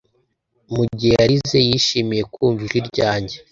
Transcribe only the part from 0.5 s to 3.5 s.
Mugihe yarize yishimiye kumva ijwi ryange